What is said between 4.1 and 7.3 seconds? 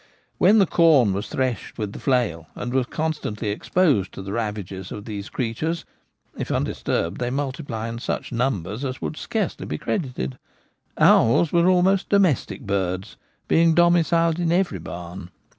to the ravages of these creatures (if undisturbed they